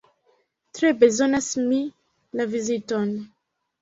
Tre 0.77 0.93
bezonas 1.03 1.51
mi 1.67 1.81
la 2.41 2.49
viziton! 2.55 3.13